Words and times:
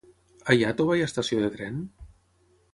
A 0.53 0.57
Iàtova 0.61 0.97
hi 0.97 1.05
ha 1.05 1.11
estació 1.11 1.45
de 1.45 1.53
tren? 1.59 1.79